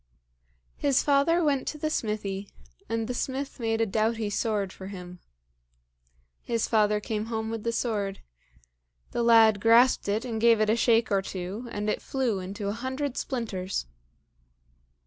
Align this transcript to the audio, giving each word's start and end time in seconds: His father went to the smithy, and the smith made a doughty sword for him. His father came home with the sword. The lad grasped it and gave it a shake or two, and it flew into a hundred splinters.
His 0.77 1.03
father 1.03 1.43
went 1.43 1.67
to 1.67 1.77
the 1.77 1.91
smithy, 1.91 2.49
and 2.89 3.07
the 3.07 3.13
smith 3.13 3.59
made 3.59 3.81
a 3.81 3.85
doughty 3.85 4.31
sword 4.31 4.73
for 4.73 4.87
him. 4.87 5.19
His 6.41 6.67
father 6.67 6.99
came 6.99 7.25
home 7.27 7.51
with 7.51 7.61
the 7.63 7.71
sword. 7.71 8.21
The 9.11 9.21
lad 9.21 9.61
grasped 9.61 10.09
it 10.09 10.25
and 10.25 10.41
gave 10.41 10.59
it 10.59 10.71
a 10.71 10.75
shake 10.75 11.11
or 11.11 11.21
two, 11.21 11.67
and 11.71 11.87
it 11.87 12.01
flew 12.01 12.39
into 12.39 12.67
a 12.67 12.71
hundred 12.73 13.15
splinters. 13.15 13.85